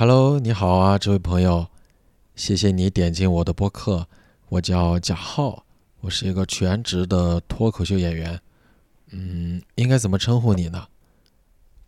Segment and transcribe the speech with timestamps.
[0.00, 1.66] Hello，你好啊，这位朋友，
[2.36, 4.06] 谢谢你点进我的播客。
[4.48, 5.64] 我叫贾浩，
[6.02, 8.40] 我是一个全职的脱口秀演员。
[9.10, 10.86] 嗯，应该怎么称呼你呢？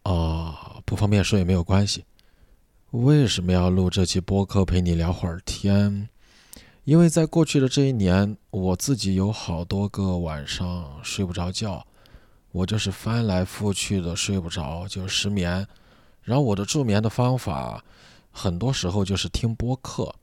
[0.02, 2.04] 哦，不方便说也没有关系。
[2.90, 6.08] 为什么要录这期播客陪你聊会儿天？
[6.82, 11.86] 因为在过去的这一年，我自己有好多个晚上睡不着觉，
[12.50, 15.64] 我就是翻来覆去的睡不着，就失眠。
[16.30, 17.84] 然后我的助眠的方法，
[18.30, 20.14] 很多时候就是听播客。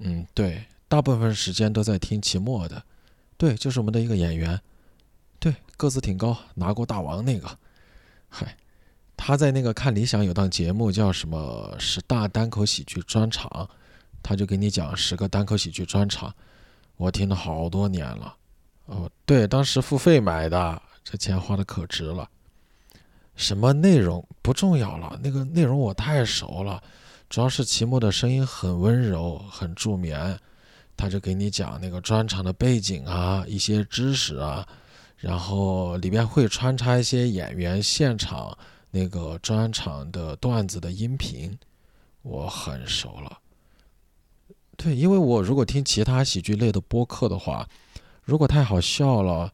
[0.00, 2.84] 嗯，对，大部分时间都在听齐墨的。
[3.38, 4.60] 对，就是我们的一个演员。
[5.38, 7.48] 对，个子挺高，拿过大王那个。
[8.28, 8.58] 嗨，
[9.16, 13.66] 他在那个看理想有档节目叫什么十大单口喜剧专场，
[14.22, 16.34] 他就给你讲十个单口喜剧专场。
[16.98, 18.36] 我听了好多年了。
[18.84, 22.28] 哦，对，当时付费买的，这钱花的可值了。
[23.36, 26.82] 什么内容不重要了，那个内容我太熟了，
[27.28, 30.38] 主要是齐墨的声音很温柔，很助眠，
[30.96, 34.66] 他就给你讲那个专场的背景啊，一些知识啊，
[35.16, 38.56] 然后里边会穿插一些演员现场
[38.90, 41.58] 那个专场的段子的音频，
[42.22, 43.38] 我很熟了。
[44.76, 47.68] 对，因为我如果听其他喜剧类的播客的话，
[48.22, 49.52] 如果太好笑了，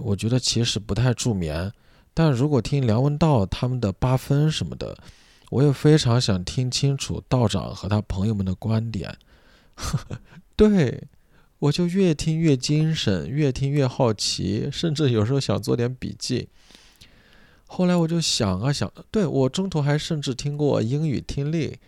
[0.00, 1.72] 我觉得其实不太助眠。
[2.18, 4.98] 但如果听梁文道他们的八分什么的，
[5.50, 9.16] 我也非常想听清楚道长和他朋友们的观点。
[10.56, 11.04] 对，
[11.60, 16.48] 我就越听越精神，越听越好奇，甚至有时候想做点笔记。
[17.68, 21.78] 后来我就想啊想，对我中途还甚至听过英语听力，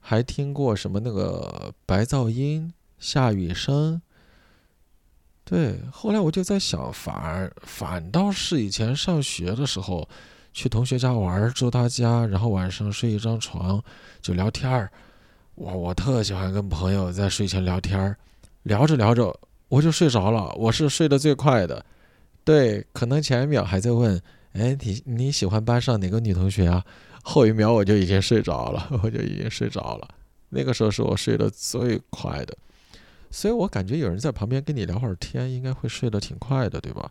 [0.00, 4.02] 还听过什么那个白噪音、下雨声。
[5.48, 10.06] 对，后来我就在想，反而反倒是以前上学的时候，
[10.52, 13.82] 去同学家玩，住他家，然后晚上睡一张床
[14.20, 14.90] 就聊天儿。
[15.54, 18.14] 我我特喜欢跟朋友在睡前聊天儿，
[18.64, 19.34] 聊着聊着
[19.68, 21.82] 我就睡着了，我是睡得最快的。
[22.44, 24.20] 对，可能前一秒还在问，
[24.52, 26.84] 哎，你你喜欢班上哪个女同学啊？
[27.22, 30.08] 后一秒我就已经睡着了， 我就已经睡着了。
[30.50, 32.54] 那个时候是我睡得最快的。
[33.30, 37.10] 所以我感觉有人在旁边跟你聊会儿天，应该会睡得挺快的，对吧？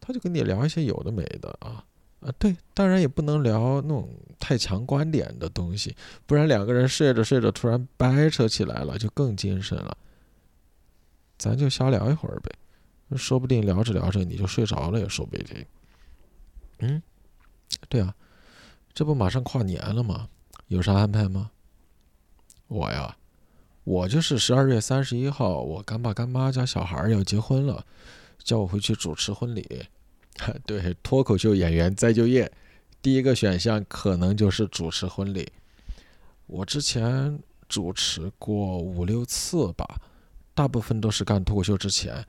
[0.00, 1.82] 他就跟你聊一些有的没的啊，
[2.20, 4.08] 啊，对，当然也不能聊那种
[4.38, 5.96] 太强观点的东西，
[6.26, 9.96] 不然两个人睡着睡着突然掰扯起来了，就更精神了。
[11.38, 12.50] 咱就瞎聊一会儿呗，
[13.16, 15.66] 说不定聊着聊着你就睡着了也说不定。
[16.80, 17.02] 嗯，
[17.88, 18.14] 对啊，
[18.92, 20.28] 这不马上跨年了吗？
[20.68, 21.50] 有啥安排吗？
[22.68, 23.16] 我呀。
[23.84, 27.84] 我就是十二月三十一号，我干爸干妈家小孩要结婚了，
[28.42, 29.84] 叫我回去主持婚礼。
[30.66, 32.50] 对，脱口秀演员再就业，
[33.02, 35.52] 第一个选项可能就是主持婚礼。
[36.46, 40.00] 我之前主持过五六次吧，
[40.54, 42.24] 大部分都是干脱口秀之前，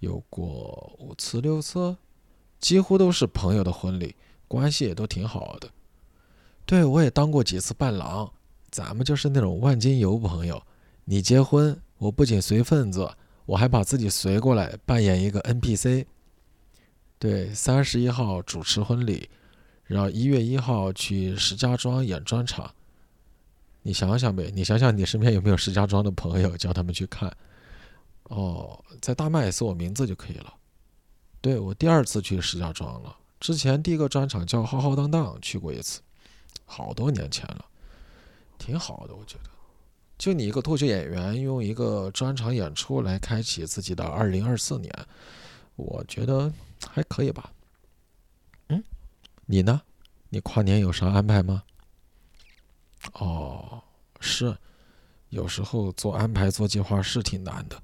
[0.00, 1.94] 有过五次六次，
[2.58, 4.16] 几乎都是朋友的婚礼，
[4.48, 5.68] 关系也都挺好的。
[6.64, 8.32] 对我也当过几次伴郎，
[8.70, 10.62] 咱们就是那种万金油朋友。
[11.04, 13.10] 你结婚，我不仅随份子，
[13.46, 16.06] 我还把自己随过来扮演一个 NPC。
[17.18, 19.28] 对，三十一号主持婚礼，
[19.84, 22.74] 然后一月一号去石家庄演专场。
[23.82, 27.30] 你想想呗，你想想你身边有没有石家庄的朋友，叫他们去看。
[28.24, 30.54] 哦，在大麦搜我名字就可以了。
[31.42, 36.00] 对我第二次去石家庄了，之前第一个专场叫浩浩荡荡去过一次，
[36.64, 37.66] 好多年前了，
[38.56, 39.50] 挺好的，我觉得。
[40.24, 44.90] 就你一个脱口秀演员，用一个专场演出来开启自己的二零二四年，
[45.76, 46.50] 我觉得
[46.88, 47.52] 还可以吧。
[48.68, 48.82] 嗯，
[49.44, 49.82] 你呢？
[50.30, 51.62] 你跨年有啥安排吗？
[53.12, 53.82] 哦，
[54.18, 54.56] 是，
[55.28, 57.78] 有时候做安排、做计划是挺难的。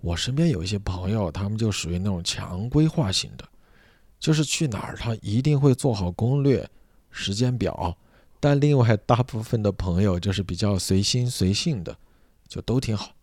[0.00, 3.46] 我身边有一些朋友，他们就属于那种强规划型的，
[4.18, 6.66] 就是去哪儿他一定会做好攻略、
[7.10, 7.94] 时间表。
[8.44, 11.96] 但另外大部分的朋友就是比较随心随性的，
[12.46, 13.14] 就都挺好。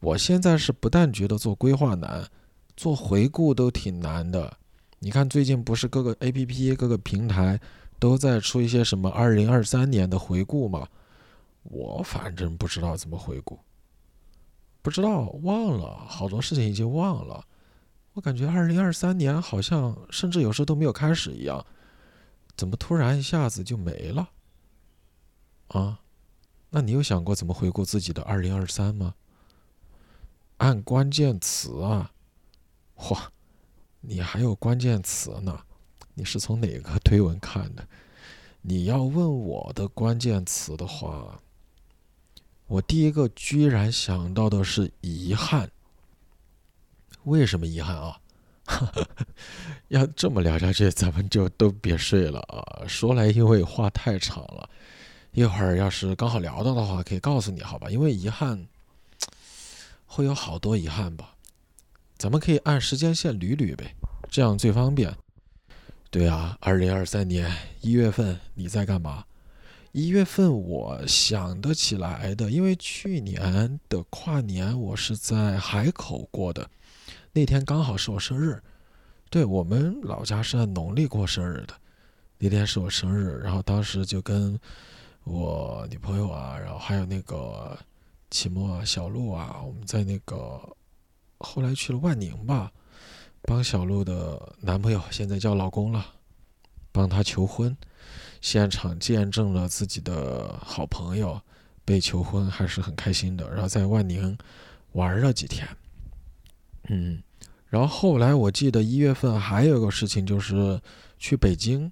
[0.00, 2.28] 我现在是不但觉得做规划难，
[2.76, 4.58] 做回顾都挺难的。
[4.98, 7.58] 你看最近不是各个 APP、各个平台
[7.98, 10.86] 都在出一些什么2023年的回顾吗？
[11.62, 13.58] 我反正不知道怎么回顾，
[14.82, 17.42] 不知道忘了好多事情已经忘了。
[18.12, 21.64] 我感觉2023年好像甚至有时候都没有开始一样，
[22.58, 24.28] 怎么突然一下子就没了？
[25.70, 26.00] 啊，
[26.70, 29.14] 那你有想过怎么回顾自己的二零二三吗？
[30.58, 32.12] 按关键词啊，
[32.96, 33.32] 哇，
[34.00, 35.64] 你还有关键词呢？
[36.14, 37.86] 你是从哪个推文看的？
[38.62, 41.40] 你要问我的关键词的话，
[42.66, 45.70] 我第一个居然想到的是遗憾。
[47.24, 48.20] 为什么遗憾啊？
[49.88, 52.84] 要这么聊下去，咱们就都别睡了啊！
[52.86, 54.68] 说来因为话太长了，
[55.32, 57.88] 一会儿要是刚好聊到的话，可以告诉你好吧？
[57.88, 58.66] 因为遗憾
[60.06, 61.34] 会有好多遗憾吧，
[62.18, 63.94] 咱们可以按时间线捋捋呗，
[64.28, 65.14] 这样最方便。
[66.10, 67.50] 对啊，二零二三年
[67.80, 69.24] 一月份你在干嘛？
[69.92, 76.68] 一月份我想得起来的，因为去年的跨年我是在海口过的。
[77.32, 78.60] 那天刚好是我生日，
[79.30, 81.74] 对我们老家是按农历过生日的。
[82.38, 84.58] 那天是我生日，然后当时就跟
[85.24, 87.78] 我女朋友啊，然后还有那个
[88.30, 90.60] 齐墨啊、小鹿啊，我们在那个
[91.38, 92.72] 后来去了万宁吧，
[93.42, 96.04] 帮小鹿的男朋友现在叫老公了，
[96.90, 97.76] 帮他求婚，
[98.40, 101.40] 现场见证了自己的好朋友
[101.84, 103.48] 被求婚，还是很开心的。
[103.50, 104.36] 然后在万宁
[104.92, 105.68] 玩了几天。
[106.88, 107.22] 嗯，
[107.68, 110.80] 然后后来我记得一月份还有一个事情就是
[111.18, 111.90] 去北京，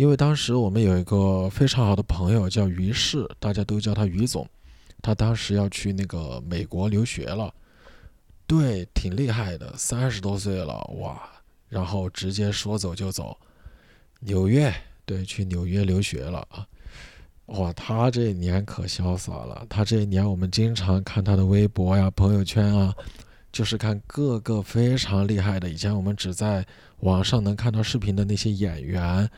[0.00, 4.48] 因为当时我们有一个非常好的朋友叫于适，大家都叫他于总，
[5.02, 7.52] 他当时要去那个美国留学了，
[8.46, 11.20] 对，挺厉害的，三十多岁了哇，
[11.68, 13.36] 然后直接说走就走，
[14.20, 14.72] 纽约，
[15.04, 16.66] 对，去纽约留学了啊，
[17.48, 22.94] 哇，他这一年可潇洒了，他这一年我们经常看他的微博呀、朋友圈啊。
[23.52, 26.64] 就是看各个非常厉害的，以前我们只在
[27.00, 29.28] 网上能看到视频的那些演员，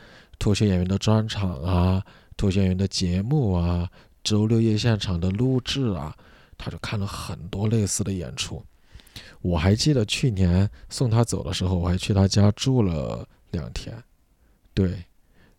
[0.43, 2.05] 脱口演员的专场啊，
[2.37, 3.89] 脱口演员的节目啊，
[4.25, 6.12] 周六夜现场的录制啊，
[6.59, 8.61] 他就看了很多类似的演出。
[9.41, 13.97] 我还记得去年送他走的时候，我还去他家住了两天。
[14.75, 14.97] 对，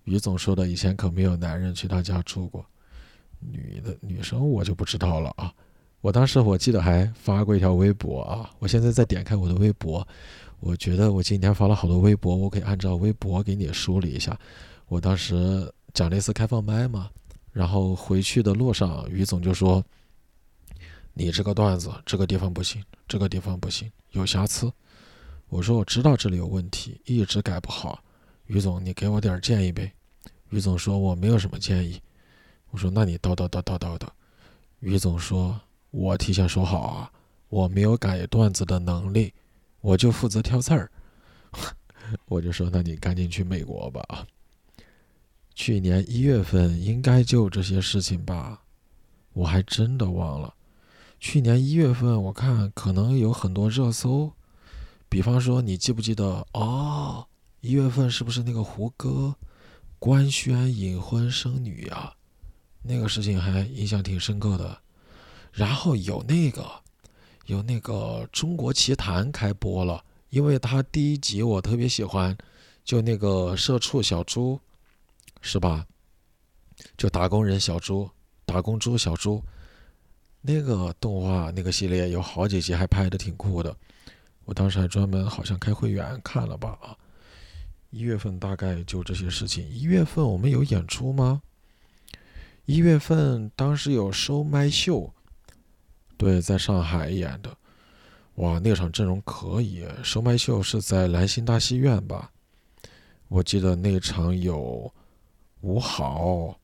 [0.04, 2.66] 于总说的，以前可没有男人去他家住过，
[3.40, 5.54] 女的女生我就不知道了啊。
[6.02, 10.06] 我当时我记得还发过一条微博啊，我现在再点开我的微博，
[10.60, 14.38] 我觉得我今天发了好多微博，我可以按照微博给你梳理一下。
[14.88, 17.10] 我当时讲了一次开放麦嘛，
[17.52, 19.84] 然后回去的路上，于总就说
[21.14, 24.72] ：“你这个段子这个地方不行，这个地方不行，有瑕疵。”
[25.50, 28.04] 我说：“我知道这里有问题，一直改不好。”
[28.48, 29.92] 于总，你给我点建议呗。
[30.50, 32.02] 于总说：“我没有什么建议。”
[32.72, 34.08] 我说：“那你叨叨叨叨叨叨。”
[34.80, 35.60] 于总说。
[35.96, 37.12] 我提前说好啊，
[37.50, 39.32] 我没有改段子的能力，
[39.80, 40.90] 我就负责挑刺儿。
[42.26, 44.26] 我就说，那你赶紧去美国吧。
[45.56, 48.62] 去年一月份应该就这些事情吧，
[49.34, 50.54] 我还真的忘了。
[51.20, 54.32] 去年一月份我看可能有很多热搜，
[55.08, 57.26] 比方说你记不记得哦？
[57.62, 59.34] 一月份是不是那个胡歌
[60.00, 62.14] 官宣隐婚生女呀？
[62.82, 64.78] 那个事情还印象挺深刻的。
[65.54, 66.70] 然后有那个，
[67.46, 72.36] 有那个《中国奇谭》开播了，因为他第一集我特别喜欢，
[72.84, 74.60] 就那个社畜小猪，
[75.44, 75.86] 是吧？
[76.98, 78.10] 就打工人小猪，
[78.46, 79.44] 打工猪小猪，
[80.42, 83.76] 那个动画那个系列有好几集，还拍的挺酷的。
[84.46, 86.98] 我当时还专门好像开会员看了吧啊。
[87.92, 89.70] 一月份大概就这些事情。
[89.70, 91.42] 一月份我们有演出吗？
[92.66, 95.14] 一月份当时有收麦秀。
[96.18, 97.56] 对，在上海演的，
[98.36, 99.86] 哇，那场阵容可以。
[100.04, 102.32] 收麦秀是在兰心大戏院吧？
[103.28, 104.92] 我记得那场有
[105.64, 106.60] 吴好、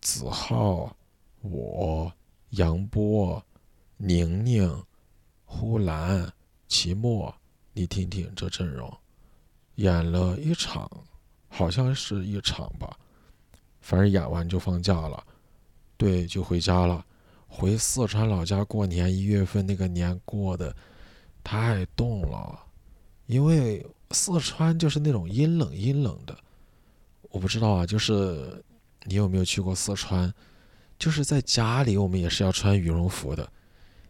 [0.00, 0.96] 子浩、
[1.40, 2.12] 我、
[2.50, 3.44] 杨波、
[3.96, 4.84] 宁宁、
[5.44, 6.32] 呼兰、
[6.68, 7.34] 齐墨，
[7.72, 8.88] 你听听这阵容，
[9.74, 10.88] 演了一场，
[11.48, 12.96] 好像是一场吧，
[13.80, 15.26] 反正演完就放假了，
[15.96, 17.04] 对，就回家了。
[17.48, 20.72] 回四川老家过年，一月份那个年过的
[21.42, 22.56] 太冻了，
[23.26, 26.38] 因为四川就是那种阴冷阴冷的。
[27.34, 28.62] 我不知道啊，就是
[29.06, 30.32] 你有没有去过四川？
[30.96, 33.50] 就是在家里我们也是要穿羽绒服的。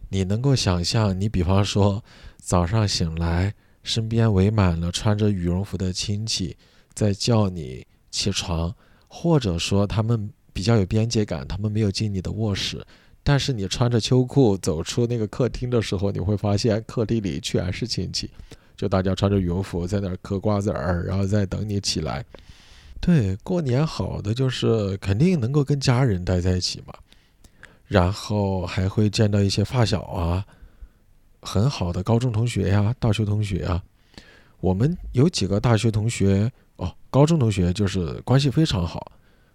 [0.09, 2.03] 你能够想象，你比方说
[2.37, 3.51] 早上醒来，
[3.81, 6.55] 身边围满了穿着羽绒服的亲戚
[6.93, 8.71] 在叫你起床，
[9.07, 12.85] 或者说他们比较有边界感，他们没有进你的卧室。
[13.23, 18.29] 但是你穿着秋裤走出那个客厅的时候，你会发现客厅里全是亲戚，
[18.77, 22.23] 就大家穿着羽绒服在那儿嗑瓜子儿，然后在等你起来。
[23.05, 26.93] 对，过年好的就是肯定能够跟家人待在一起嘛，
[27.85, 30.43] 然后还会见到一些发小啊，
[31.39, 33.83] 很好的高中同学呀、大学同学啊。
[34.59, 39.11] 我们有几个大学同学哦，高中同学就是关系非常好，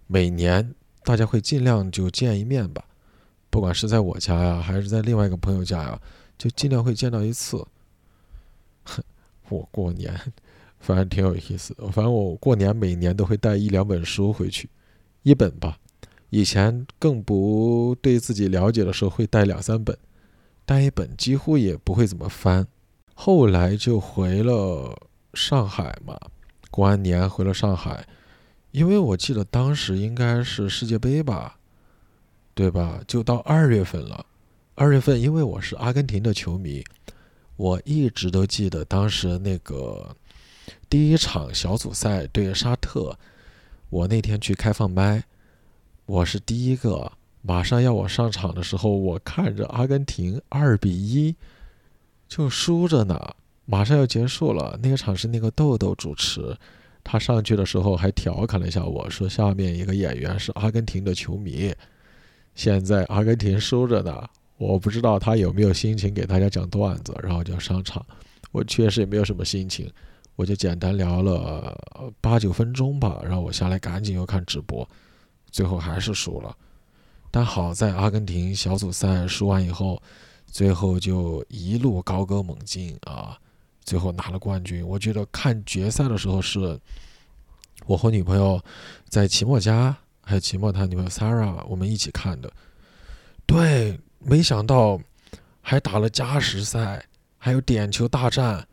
[0.07, 2.85] 每年大家会尽量就见一面吧，
[3.51, 6.01] 不管是在我家呀，还是在另外一个朋友家呀，
[6.39, 7.67] 就尽量会见到一次。
[8.85, 9.03] 哼
[9.51, 10.15] 我过年，
[10.81, 11.87] 反正挺有意思的。
[11.93, 14.69] 反正我过年每年都会带一两本书回去，
[15.23, 15.79] 一本吧。
[16.31, 19.97] 以前更不对自己了解的时候，会带两三本，
[20.65, 22.67] 带一本几乎也不会怎么翻。
[23.15, 24.97] 后来就回了
[25.35, 26.19] 上海嘛，
[26.71, 28.07] 过完年回了上海，
[28.71, 31.59] 因为我记得当时应该是世界杯吧，
[32.55, 33.03] 对吧？
[33.07, 34.25] 就到二月份了。
[34.77, 36.83] 二月份，因为我是阿根廷的球迷。
[37.57, 40.17] 我一直都记得当时那个
[40.91, 43.17] 第一场小组赛对沙特，
[43.91, 45.23] 我那天去开放麦，
[46.05, 47.13] 我是第一个。
[47.43, 51.37] 马上要我上场的时候，我看着阿根廷二比一
[52.29, 54.77] 就输着呢，马上要结束了。
[54.83, 56.59] 那个场是那个豆豆主持，
[57.05, 61.73] 他上去的时候还调侃了一下我说：“下面一个演员是阿根廷的球迷，
[62.57, 64.29] 现在阿根廷输着呢。”
[64.59, 68.05] 我不知道他有没有心情给大家讲段子，然后就上场。
[68.51, 69.89] 我确实也没有什么心情，
[70.41, 71.79] 我就简单聊了
[72.19, 73.21] 八九分钟吧。
[73.23, 74.89] 然后我下来赶紧又看直播，
[75.51, 76.57] 最后还是输了。
[77.31, 80.03] 但好在阿根廷小组赛输完以后，
[80.47, 83.39] 最后就一路高歌猛进啊，
[83.85, 84.83] 最后拿了冠军。
[84.89, 86.81] 我觉得看决赛的时候是，
[87.85, 88.59] 我和女朋友
[89.11, 92.51] 在齐墨家，还有齐墨他女朋友 Sarah，我们一起看的。
[93.45, 94.01] 对。
[94.23, 95.01] 没想到
[95.63, 97.03] 还打了加时赛，
[97.39, 98.69] 还有点球大战，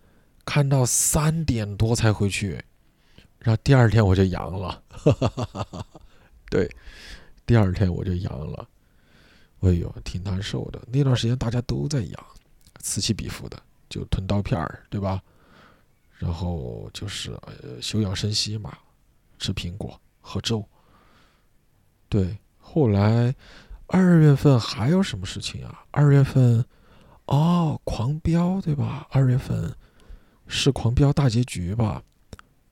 [0.47, 2.63] 看到三点多才回去，
[3.39, 5.85] 然后第二天我就阳了，哈哈哈哈
[6.49, 6.73] 对，
[7.45, 8.65] 第二天我就阳了，
[9.59, 10.81] 哎呦，挺难受的。
[10.87, 12.25] 那段时间大家都在阳，
[12.79, 15.21] 此起彼伏的，就吞刀片儿，对吧？
[16.17, 18.77] 然后就是呃休养生息嘛，
[19.37, 20.65] 吃苹果，喝粥。
[22.07, 23.35] 对，后来。
[23.89, 25.81] 二月份还有什么事情啊？
[25.91, 26.61] 二月份，
[27.27, 29.07] 哦，狂飙对吧？
[29.11, 29.73] 二月份
[30.47, 32.03] 是狂飙大结局吧？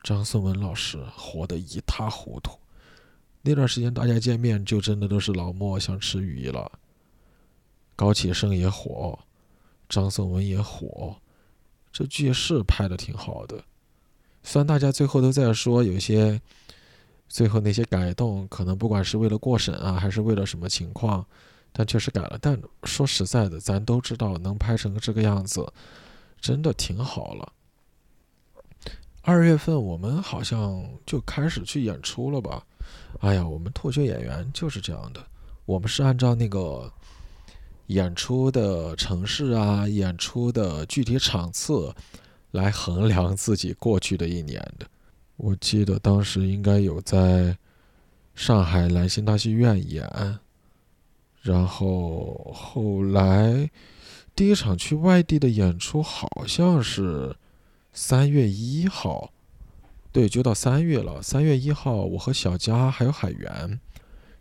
[0.04, 2.58] 张颂文老师活得一塌糊涂。
[3.42, 6.72] 那段时间大家见面就真的都是老莫想吃鱼了。
[7.96, 9.18] 高启盛也火，
[9.88, 11.16] 张颂文也火，
[11.92, 13.64] 这剧是拍的挺好的。
[14.44, 16.42] 虽然大家最后都在说有些。
[17.28, 21.26] 最后那些改动，可能不管是为了过审啊，还是为了什么情况，
[21.74, 22.38] 但确实改了。
[22.40, 25.68] 但说实在的，咱都知道能拍成这个样子，
[26.40, 27.52] 真的挺好了。
[29.28, 32.64] 二月份我们好像就开始去演出了吧？
[33.22, 35.26] 哎呀，我们脱口秀演员就是这样的，
[35.66, 36.94] 我们是按照那个
[37.88, 41.92] 演出的城市啊、演出的具体场次
[42.52, 44.86] 来衡量自己过去的一年的。
[45.38, 47.58] 我记得当时应该有在
[48.36, 50.08] 上海兰心大戏院演，
[51.42, 53.68] 然后后来
[54.36, 57.36] 第一场去外地的演出好像是
[57.98, 59.32] 三月一号，
[60.12, 61.22] 对，就到三月了。
[61.22, 63.80] 三月一号，我和小佳还有海源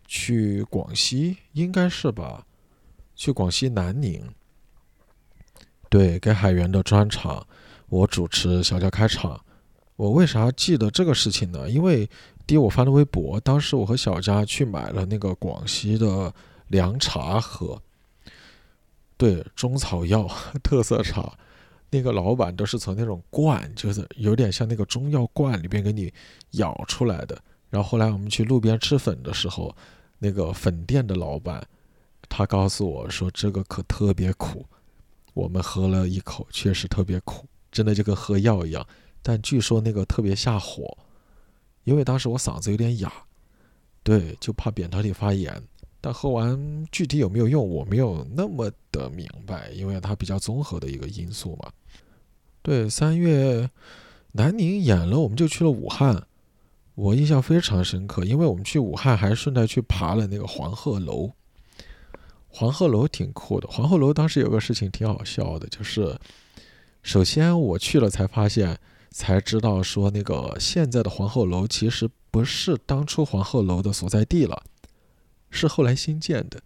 [0.05, 2.45] 去广西，应该是吧？
[3.15, 4.21] 去广西南宁，
[5.89, 7.47] 对，给海源的专场，
[7.87, 9.39] 我主持，小佳开场。
[9.95, 11.69] 我为啥记得这个事情呢？
[11.69, 12.09] 因为
[12.45, 16.33] 第一，我发的微博，当时我和小佳去买了那个广西的
[16.67, 17.81] 凉茶喝，
[19.15, 20.29] 对，中草药
[20.61, 21.37] 特色茶，
[21.95, 26.13] 那个老板都是从那种罐，就是有点像那个中药罐里边给你
[26.51, 27.41] 舀出来的。
[27.69, 29.73] 然后后来我们去路边吃粉的时候，
[30.19, 31.65] 那个粉店的老板，
[32.27, 34.65] 他告诉我说这个可特别苦，
[35.33, 38.85] 我们喝了一口，确实特别苦，真的就跟喝药一样。
[39.21, 40.97] 但据说那个特别下火，
[41.85, 43.09] 因为当时我嗓子有点哑，
[44.03, 45.63] 对，就怕扁桃体发炎。
[46.01, 51.71] 但喝完具体有没有用，我没有那么的明白，因为它比较综合的一个因素嘛。
[52.65, 53.69] 对，三月
[54.31, 56.25] 南宁演了，我们就去了武汉，
[56.95, 61.31] 我印象非常深刻，因为我们去武汉还顺带去爬了那个黄鹤楼。
[62.47, 66.17] 黄鹤楼挺酷的，黄鹤楼当时有个事情挺好笑的，就是
[67.03, 68.79] 首先我去了才发现。
[69.11, 74.61] 才知道说那个现在的黄鹤楼其实不是当初黄鹤楼的所在地了，
[75.49, 76.61] 是后来新建的，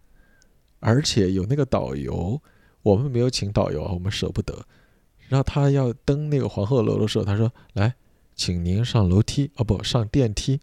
[0.80, 2.42] 而且有那个导游，
[2.82, 4.66] 我们没有请导游，我们舍不得。
[5.30, 7.94] 然后他要登那个皇后楼的时候，他说：“来，
[8.34, 10.60] 请您上楼梯，哦不上电梯。”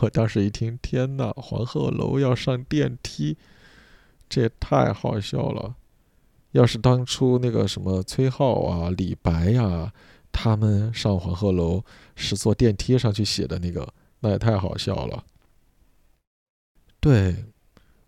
[0.00, 3.36] 我当时一听，天哪，皇后楼要上电梯，
[4.28, 5.76] 这也太好笑了。
[6.50, 9.92] 要是当初那个什么崔颢啊、李白呀。
[10.32, 15.24] 他们上黄鹤楼是坐电梯上去写的那个，那也太好笑了。
[17.00, 17.46] 对，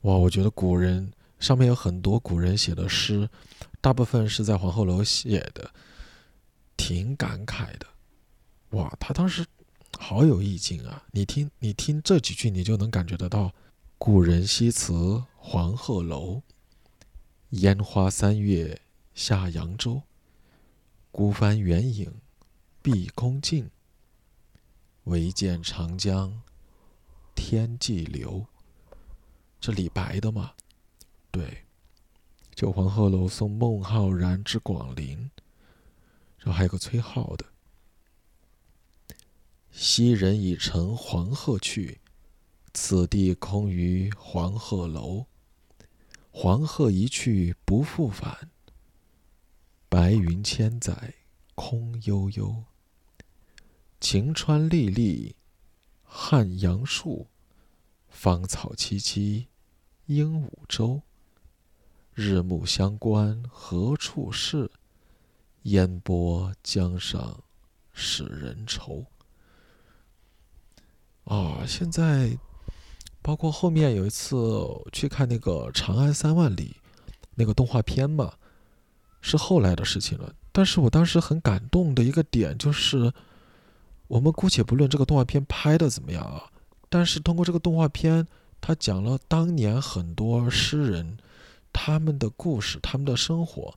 [0.02, 3.28] 哇，我觉得古人上面有很多古人写的诗，
[3.80, 5.68] 大部分是在黄鹤楼写的，
[6.76, 7.86] 挺感慨的。
[8.70, 9.46] 哇，他当时
[9.98, 11.04] 好有意境啊！
[11.12, 13.52] 你听，你听这几句，你就能感觉得到。
[13.98, 16.42] 古人西辞黄鹤楼，
[17.50, 18.80] 烟花三月
[19.14, 20.02] 下扬州。
[21.12, 22.12] 孤帆远影
[22.80, 23.70] 碧空尽，
[25.04, 26.42] 唯见长江
[27.34, 28.46] 天际流。
[29.60, 30.52] 这李白的嘛？
[31.30, 31.64] 对，
[32.54, 35.30] 就黄鹤楼送孟浩然之广陵。
[36.42, 37.46] 然后还有个崔颢的
[39.70, 42.00] ：“昔人已乘黄鹤去。”
[42.74, 45.26] 此地空余黄鹤楼，
[46.30, 48.50] 黄鹤一去不复返。
[49.90, 51.14] 白云千载
[51.54, 52.64] 空悠悠，
[54.00, 55.36] 晴川历历
[56.02, 57.28] 汉阳树，
[58.08, 59.46] 芳草萋萋
[60.06, 61.02] 鹦鹉洲。
[62.14, 64.70] 日暮乡关何处是？
[65.62, 67.38] 烟波江上
[67.92, 69.04] 使人愁。
[71.24, 72.38] 啊，现在。
[73.24, 74.36] 包括后面有一次
[74.90, 76.74] 去看那个《长安三万里》
[77.36, 78.32] 那个动画片嘛，
[79.20, 80.34] 是后来的事情了。
[80.50, 83.12] 但是我当时很感动的一个点就是，
[84.08, 86.50] 我们姑且不论这个动画片拍的怎么样啊，
[86.88, 88.26] 但是通过这个动画片，
[88.60, 91.16] 它讲了当年很多诗人
[91.72, 93.72] 他们的故事、他们的生活，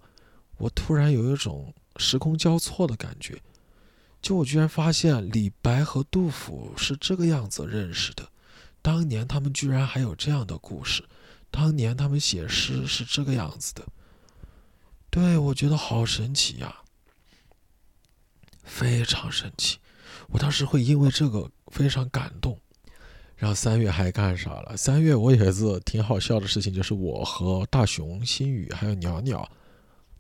[0.58, 3.42] 我突然有一种时空交错的感觉。
[4.22, 8.28] 就我居然发现李白和杜甫是这个样子认识的。
[8.82, 11.04] 当年他们居然还有这样的故事，
[11.52, 13.84] 当年他们写诗是这个样子的，
[15.10, 16.76] 对我觉得好神奇呀，
[18.64, 19.78] 非常神奇。
[20.30, 22.60] 我当时会因为这个非常感动。
[23.36, 24.78] 然后三月还干啥了？
[24.78, 29.48] 三月我也是挺好笑的事情，就是我和大熊、新宇还有鸟鸟，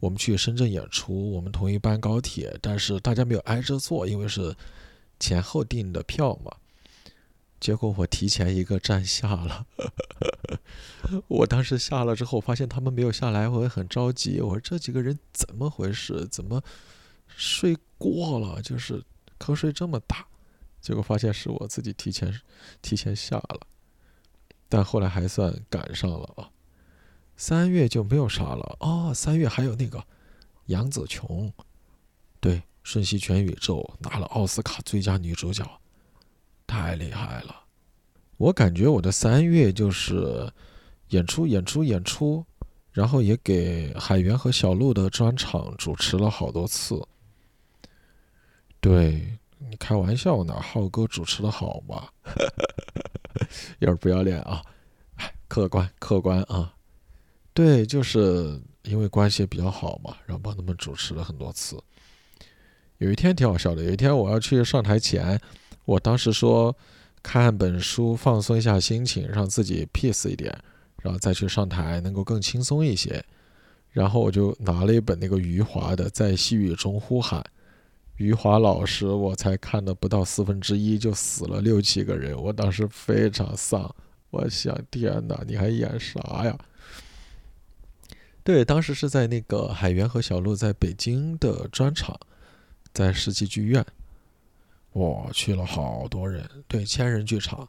[0.05, 4.55] 我们去深圳演出，我们同一班高铁，但是大家没有挨着坐，因为是
[5.19, 6.55] 前后订的票嘛。
[7.59, 9.65] 结果我提前一个站下了，
[11.27, 14.39] 我当时下了之后，发现他们没有下来，我也很着急。
[14.41, 16.27] 我说这几个人怎么回事？
[16.27, 16.61] 怎么
[17.25, 18.61] 睡过了？
[18.61, 19.03] 就是
[19.39, 20.27] 瞌睡这么大。
[20.81, 22.31] 结果发现是我自己提前
[22.83, 23.61] 提前下了，
[24.69, 26.51] 但后来还算赶上了啊。
[27.37, 30.03] 三月就没有啥了哦，三月还有那个
[30.67, 31.51] 杨紫琼，
[32.39, 33.77] 对《瞬息全宇宙》
[34.09, 35.63] 拿了奥斯卡最佳女主角。
[36.67, 37.63] 太厉害了！
[38.37, 40.51] 我感觉我的三月就是
[41.09, 42.45] 演出、演出、演出，
[42.91, 47.01] 然后也给海源和小鹿的专场主持了好多次。
[48.79, 52.07] 对你开玩笑呢，浩哥主持的好吗？
[53.79, 54.61] 有点不要脸啊！
[55.47, 56.73] 客观客观啊！
[57.55, 61.81] 对，就是因为关系比较好嘛，然后帮他们主持了很多次。
[62.97, 65.39] 有一天挺好笑的，有一天我要去上台前。
[65.85, 66.75] 我当时说，
[67.23, 70.53] 看本书放松一下心情，让自己 peace 一点，
[71.01, 73.23] 然后再去上台能够更轻松一些。
[73.91, 77.39] 然后我就拿了一本那个余华的《在细雨中呼喊》，
[78.17, 83.95] 余华老师，我才看了不到四分之一就死了六七个人，我当时非常丧。
[84.29, 86.57] 我想，天哪，你还演啥呀？
[88.45, 92.15] 对，当时是在那个海源和小鹿在北京的专场，
[92.93, 93.83] 在世纪剧院。
[94.91, 97.67] 我去了好多人，对千人剧场，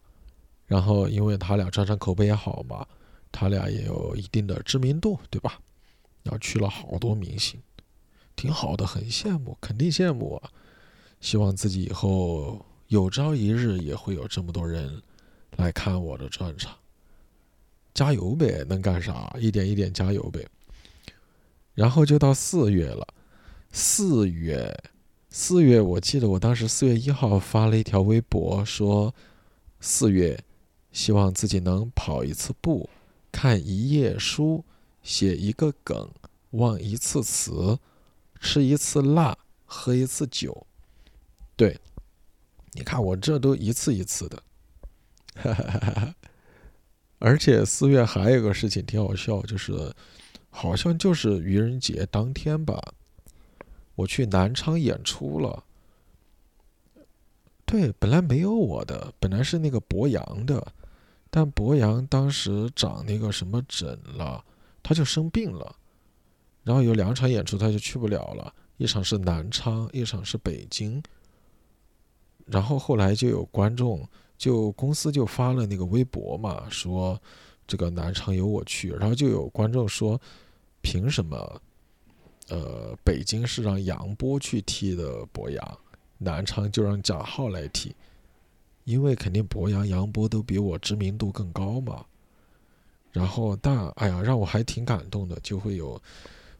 [0.66, 2.86] 然后因为他俩专场口碑也好嘛，
[3.32, 5.58] 他俩也有一定的知名度，对吧？
[6.22, 7.58] 然后去了好多明星，
[8.36, 10.50] 挺好的，很羡慕，肯定羡慕啊！
[11.22, 15.00] 希望自己以后有朝一日也会有这么多人
[15.56, 16.76] 来看我的专场，
[17.94, 18.62] 加油呗！
[18.68, 19.34] 能干啥？
[19.40, 20.46] 一点一点加油呗！
[21.76, 23.06] 然后就到四月了，
[23.70, 24.76] 四月。
[25.28, 29.14] 四月，我记得我当时四月一号发了一条微博，说
[29.80, 30.42] 四月
[30.92, 32.88] 希望自己能跑一次步，
[33.30, 34.64] 看一页书，
[35.02, 36.08] 写一个梗，
[36.52, 37.78] 忘一次词，
[38.40, 39.36] 吃一次辣，
[39.66, 40.66] 喝一次酒。
[41.54, 41.78] 对，
[42.72, 44.42] 你看我这都一次一次的，
[45.34, 46.14] 哈哈哈哈
[47.18, 49.94] 而且四月还有个事情挺好笑，就是
[50.58, 52.82] 好像就是愚人节当天吧。
[53.94, 55.62] 我去南昌演出了，
[57.66, 60.72] 对，本来没有我的，本来是那个博洋的，
[61.28, 64.42] 但博洋当时长那个什么疹了，
[64.82, 65.76] 他就生病了，
[66.64, 71.02] 然后有两场演出他就去不了了，一场是南昌，一场是北京，
[72.46, 77.20] 然后后来就有观众就公司就发了那个微博嘛，说
[77.66, 80.20] 这个南昌由我去，然后就有观众说，
[80.86, 81.60] 凭什么？
[82.48, 85.78] 呃，北京是让杨波去踢的博洋，
[86.16, 87.92] 南昌就让贾浩来踢，
[88.84, 92.04] 因为肯定博洋、杨波都比我知名度更高嘛。
[93.10, 96.00] 然后，但哎呀，让我还挺感动的，就会有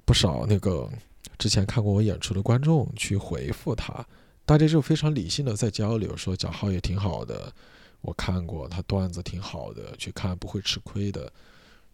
[0.05, 0.91] 不少那个
[1.39, 4.05] 之前看过我演出的观众去回复他，
[4.45, 7.53] 大家就非常理性的在交流，说贾浩也挺好的，
[8.01, 11.33] 我看过他段子挺好的，去看不会吃亏的。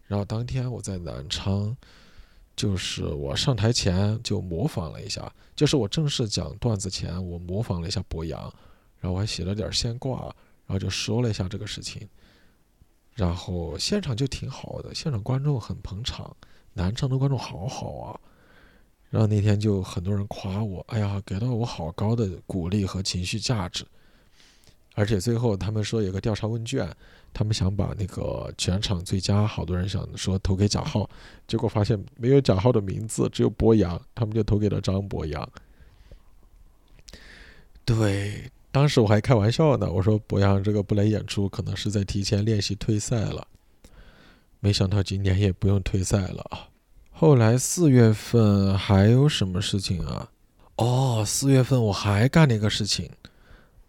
[0.07, 1.77] 然后当天我在南昌。
[2.55, 8.41] 就是我上台前就模仿了一下，就是我正式讲段子前，我模仿了一下博洋，
[8.99, 10.21] 然后我还写了点现挂，
[10.65, 12.07] 然后就说了一下这个事情，
[13.15, 16.35] 然后现场就挺好的，现场观众很捧场，
[16.73, 18.19] 南昌的观众好好啊，
[19.09, 23.85] 然后那天就很多人夸我，哎呀，给到我好高的鼓励和情绪价值。
[24.95, 26.87] 而且最后他们说有个调查问卷，
[27.33, 31.09] 他们想把那个全场最佳，好多人想说投给贾浩，
[31.47, 35.49] 结果发现没有贾浩的名字，只有博洋，他们就投给了张博洋。
[37.83, 43.47] 对，当时我还开玩笑呢，我说博洋这个不来演出，可能是在提前练习退赛了。
[44.59, 46.69] 没想到今年也不用退赛了。
[47.11, 50.29] 后来四月份还有什么事情啊？
[50.77, 53.09] 哦，四月份我还干了一个事情。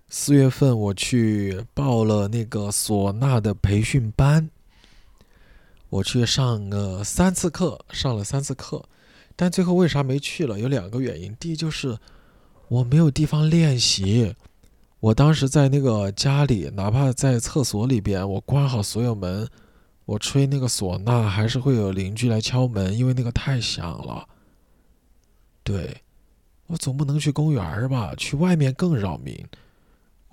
[0.08, 4.48] 四月份我去报了那个唢呐的培训班，
[5.88, 8.84] 我去上了三次课，上了三次课，
[9.34, 10.58] 但最后为啥没去了？
[10.58, 11.34] 有两个原因。
[11.36, 11.98] 第一就是
[12.68, 14.36] 我没有地方练习，
[15.00, 19.48] 我当时在那个家里，哪怕在厕所里边，我关好所有门，
[20.04, 24.28] 我吹那个唢呐，还是会有邻居来敲门，因为那个太响了。
[25.64, 26.02] 对，
[26.68, 28.14] 我总不能去公园吧？
[28.14, 29.44] 去外面更扰民。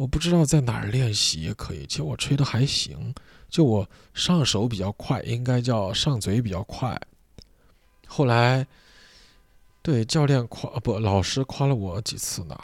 [0.01, 3.13] 我不知道在哪儿练习也可以，其实我吹的还行，
[3.49, 6.99] 就我上手比较快，应该叫上嘴比较快。
[8.07, 8.65] 后来，
[9.83, 12.59] 对教练夸不老师夸了我几次呢，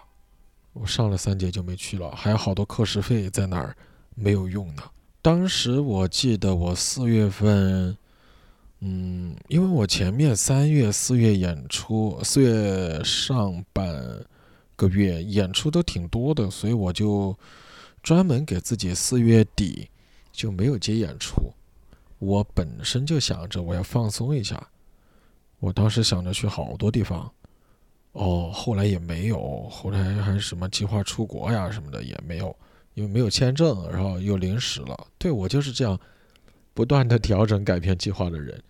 [0.74, 3.78] 我上了三节就没去了，还有好多课时费在那儿
[4.16, 4.82] 没有用呢。
[5.22, 7.96] 当时我记得我四月份，
[8.80, 14.26] 嗯，因为我前面三月四月演出，四月上半。
[14.78, 17.38] 个月演出都挺多的，所以我就
[18.02, 19.90] 专门给自己四月底
[20.32, 21.52] 就没有接演出。
[22.20, 24.70] 我本身就想着我要放松一下，
[25.60, 27.30] 我当时想着去好多地方，
[28.14, 32.56] 哦，后来也没有，后来还什么计划出国呀什么的也没有，
[32.94, 35.08] 因为没有签证，然后又临时了。
[35.18, 36.00] 对我就是这样
[36.74, 38.64] 不断的调整改变计划的人。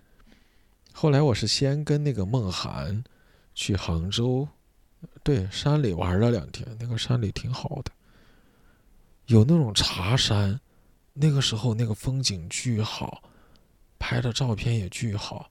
[0.93, 3.03] 后来我是先跟那个梦涵
[3.53, 4.47] 去杭州。
[5.23, 7.91] 对，山里玩了两天，那个山里挺好的，
[9.25, 10.59] 有那种茶山，
[11.13, 13.21] 那个时候那个风景巨好，
[13.99, 15.49] 拍的照片也巨好。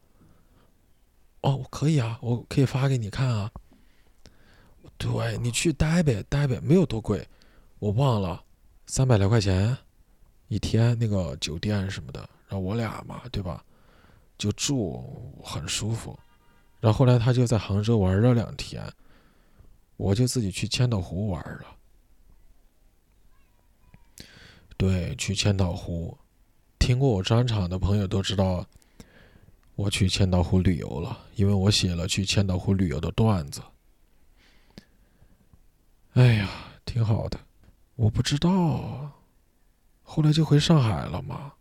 [1.42, 3.50] 哦，可以啊，我可以发给你看啊。
[4.98, 7.26] 对你去待呗，待呗，没有多贵，
[7.78, 8.42] 我忘了，
[8.86, 9.76] 三百来块钱
[10.48, 13.62] 一天，那个酒店什么的，然后我俩嘛，对吧？
[14.38, 16.18] 就住很舒服。
[16.80, 18.82] 然后后来他就在杭州玩了两天。
[19.96, 21.66] 我就自己去千岛湖玩了。
[24.76, 26.18] 对，去千岛湖，
[26.78, 28.66] 听过我专场的朋友都知道，
[29.74, 33.62] 我去千岛湖旅游了，因为我写了去千岛湖旅游的段子。
[36.12, 36.50] 哎呀，
[36.84, 37.40] 挺好的。
[37.94, 39.10] 我不知道，
[40.02, 41.54] 后来就回上海了嘛。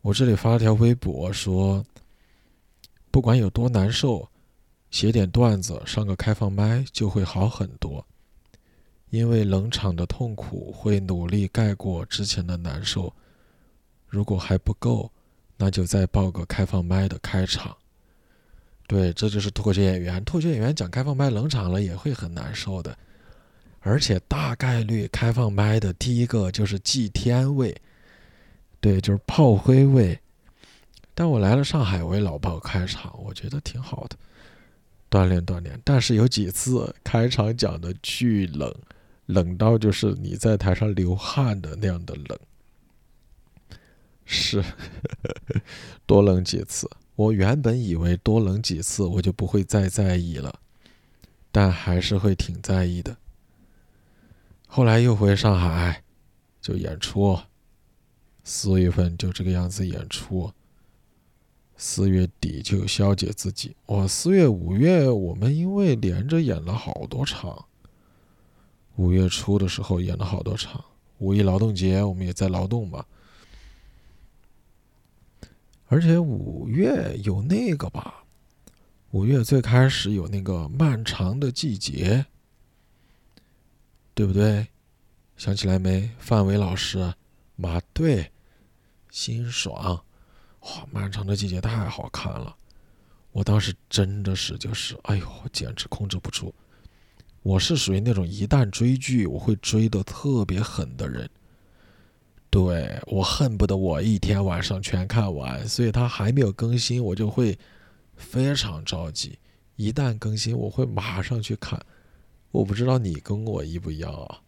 [0.00, 1.84] 我这里发了条微博说，
[3.10, 4.26] 不管有多难受。
[4.94, 8.06] 写点段子，上个开放麦就会好很多。
[9.10, 13.12] 因为冷场的痛苦会努力盖过之前的难受。
[14.06, 15.10] 如果还不够，
[15.56, 17.76] 那就再报个开放麦的开场。
[18.86, 20.24] 对，这就是脱口秀演员。
[20.24, 22.96] 脱口秀演员讲开放麦冷场了也会很难受的，
[23.80, 27.76] 而且大概率开放麦的第一个就是祭天位，
[28.80, 30.16] 对，就是炮灰位。
[31.16, 34.16] 但我来了上海，我也老报开场，我觉得挺好的。
[35.14, 38.74] 锻炼锻炼，但是有几次开场讲的巨冷，
[39.26, 42.36] 冷到就是你在台上流汗的那样的冷，
[44.24, 44.64] 是
[46.04, 46.90] 多冷几次。
[47.14, 50.58] 我原本以为多冷几次我就不会再在意了，
[51.52, 53.16] 但还是会挺在意的。
[54.66, 56.02] 后来又回上海，
[56.60, 57.38] 就演出，
[58.42, 60.52] 四月份就这个样子演出。
[61.76, 63.74] 四月底就消解自己。
[63.86, 67.66] 我，四月、五月我们因为连着演了好多场。
[68.96, 70.84] 五月初的时候演了好多场，
[71.18, 73.04] 五一劳动节我们也在劳动嘛。
[75.88, 78.24] 而且五月有那个吧，
[79.10, 82.26] 五月最开始有那个漫长的季节，
[84.14, 84.68] 对不对？
[85.36, 86.10] 想起来没？
[86.18, 87.14] 范伟老师，
[87.56, 88.30] 马队，
[89.10, 90.03] 辛爽，
[90.64, 92.54] 哇，漫长的季节太好看了。
[93.32, 96.54] 我当时真的是就是，哎呦，简直控制不住。
[97.42, 101.28] 我是属于那种一旦追剧，我会追的特别狠的人。
[102.48, 107.58] 对我恨不得我一天晚上全看完，所以他还没有更新，我就会
[108.16, 109.38] 非常着急。
[109.76, 111.78] 一旦更新，我会马上去看。
[112.52, 114.40] 我不知道你跟我一不一样啊？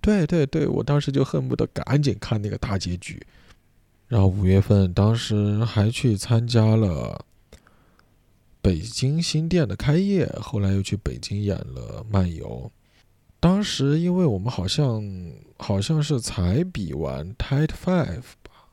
[0.00, 3.22] 对对对，我当时就恨不得赶紧看那个大结局。
[4.10, 7.24] 然后五月份，当时还去参加了
[8.60, 12.72] 北京新店的开业，后来又去北京演了漫游。
[13.38, 15.00] 当时，因为我们好像
[15.58, 18.66] 好像是才比完 Tight Five 吧，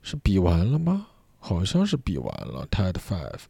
[0.00, 1.08] 是比完了吗？
[1.38, 3.40] 好像是比完了 Tight Five，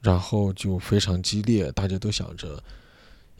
[0.00, 2.62] 然后就非常激烈，大家都想着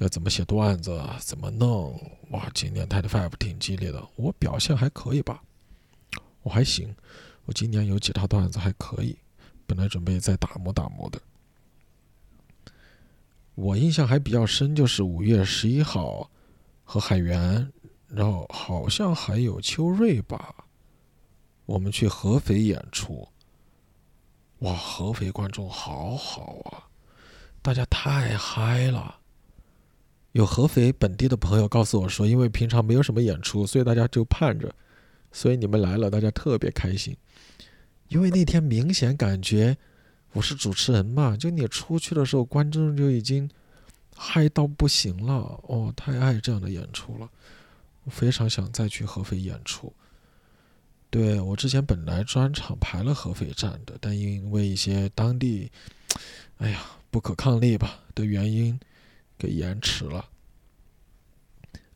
[0.01, 1.95] 要怎么写段子，怎么弄。
[2.31, 5.43] 哇，今年 Tight Five 挺激烈的，我表现还可以吧？
[6.43, 6.95] 我还行，
[7.45, 9.15] 我今年有几套段子还可以，
[9.67, 11.21] 本来准备再打磨打磨的。
[13.55, 16.31] 我印象还比较深，就是五月十一号
[16.83, 17.71] 和海源，
[18.09, 20.55] 然后好像还有秋瑞吧，
[21.67, 23.29] 我们去合肥演出。
[24.61, 26.89] 哇，合肥观众好好啊，
[27.61, 29.20] 大家太嗨了。
[30.33, 34.73] 有合肥本地的朋友告诉我说，因为平常没有什么演出，所以大家就盼着，
[35.33, 37.17] 所以你们来了，大家特别开心。
[38.09, 39.77] 因为那天明显感觉。
[40.33, 43.51] 我是主持人嘛，就你出去的时候，观众就已经
[44.17, 47.29] 嗨到不行了哦，太爱这样的演出了，
[48.07, 49.93] 非常想再去合肥演出。
[51.11, 55.69] 对我之前本来专场排了合肥站的，但因为一些当地，
[56.59, 58.79] 哎呀不可抗力吧的原因，
[59.41, 60.29] 给延迟了。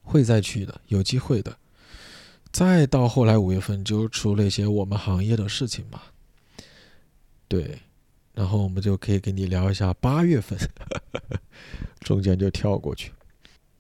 [0.03, 1.57] 会再去的，有机会的。
[2.51, 6.01] 再到后来五月份就出了一些我们行业的事情嘛，
[7.47, 7.79] 对。
[8.33, 10.59] 然后我们就可以跟你聊一下八月份，
[12.01, 13.13] 中间就跳过去，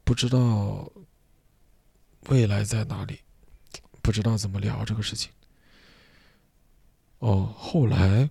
[0.05, 0.89] 不知道
[2.29, 3.19] 未来在哪里，
[4.01, 5.33] 不知道怎么聊这个事情。
[7.19, 8.31] 哦，后来，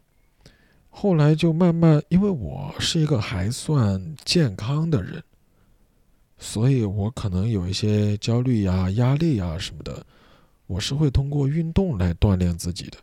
[0.95, 5.21] 后来就慢慢，因为我是一个还算健康的人，
[6.37, 10.05] 所以我可能有一些焦虑呀、压力呀什么的，
[10.67, 12.97] 我是会通过运动来锻炼自己的。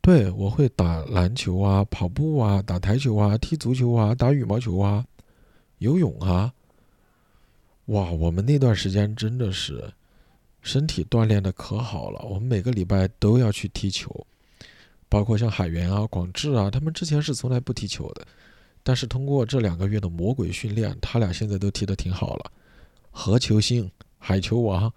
[0.00, 5.04] 对，我会打篮球啊，跑步啊，打台球啊，踢足球啊，打羽毛球啊，
[5.78, 6.54] 游泳啊。
[7.86, 9.92] 哇，我们那段时间真的是
[10.62, 12.24] 身体锻炼的可好了。
[12.24, 14.26] 我们每个礼拜都要去踢球，
[15.08, 18.26] 包括像海源啊、广智啊，他们之前是从来不踢球的，
[18.82, 22.52] 但是通过这两个月的魔鬼训练，他俩现在都踢得挺好了。
[23.10, 24.92] 何球星、海球王，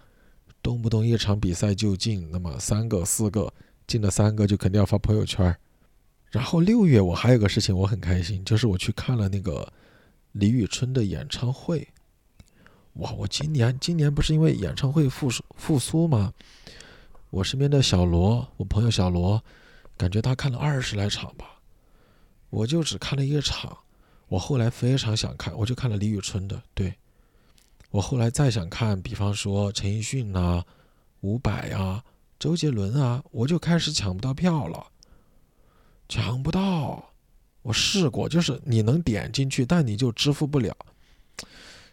[0.62, 3.52] 动不动一场比赛就进那么三个、四个。
[3.84, 5.54] 进了三个就肯定要发朋友圈
[6.30, 9.70] 然后六月我还有个事情我很开心，就是我去看了那个
[10.30, 11.86] 李宇春的演唱会。
[12.94, 16.32] 哇，我今年今年不是因为演唱会复苏复苏吗？
[17.28, 19.42] 我身边的小罗，我朋友小罗，
[20.02, 21.60] 感觉他看了二十来场吧，
[22.50, 23.78] 我就只看了一个场。
[24.26, 26.60] 我后来非常想看，我就看了李宇春的。
[26.74, 26.92] 对，
[27.90, 30.64] 我后来再想看，比方说陈奕迅呐、
[31.20, 32.02] 伍佰呀。
[32.36, 34.88] 周杰伦啊，我就开始抢不到票了，
[36.08, 37.12] 抢不到。
[37.62, 40.76] 我试过，就是你能点进去，但你就支付不了。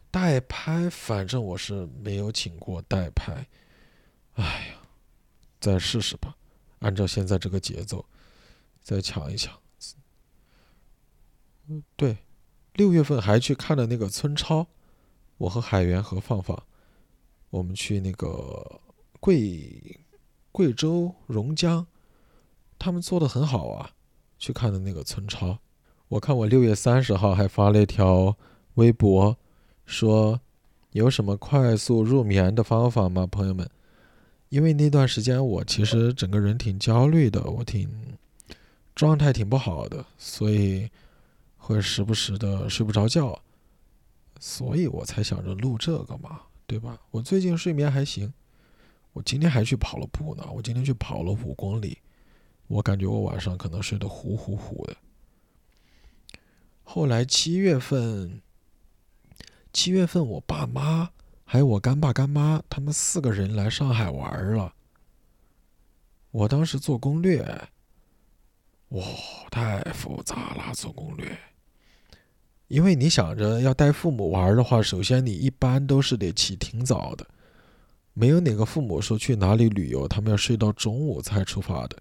[0.10, 3.46] 代拍，反正我是没有请过代拍。
[4.34, 4.78] 哎呀，
[5.62, 6.36] 再试试吧，
[6.80, 8.06] 按照现在这个节奏，
[8.82, 9.58] 再抢一抢。
[11.68, 12.18] 嗯，对，
[12.74, 14.68] 六月份还去看了那个村超，
[15.38, 16.62] 我和海源和放放，
[17.50, 18.82] 我们去那个
[19.20, 20.00] 贵。
[20.52, 21.86] 贵州榕江，
[22.80, 23.92] 他们做的很好啊！
[24.40, 25.60] 去看的那个村超，
[26.08, 28.36] 我看我六月三十号还发了一条
[28.74, 29.38] 微博，
[29.86, 30.42] 说
[30.92, 33.70] 有什么快速入眠的方法吗，朋友们？
[34.50, 37.90] 因为那段时间我其实整个人挺焦虑的，我挺
[38.96, 40.90] 状态挺不好的，所以
[41.58, 43.40] 会时不时的睡不着觉，
[44.40, 47.00] 所以我才想着录这个嘛，对吧？
[47.12, 48.34] 我最近睡眠还行。
[49.14, 51.98] 我今天还去跑了步呢，我今天去跑了五公里，
[52.68, 54.96] 我感觉我晚上可能睡得呼呼呼的。
[56.84, 58.42] 后来七月份，
[59.74, 61.12] 七月份我爸妈
[61.52, 64.72] 还有我干爸干妈他们四个人来上海玩了。
[66.30, 67.42] 我当时做攻略，
[68.90, 69.04] 哇，
[69.50, 71.36] 太复杂了，做攻略。
[72.68, 77.26] 因为你想着要带父母玩的话，首先你一般都是得起挺早的，
[78.14, 81.98] 没有哪个父母说去哪里旅游，他们要睡到中午才出发的。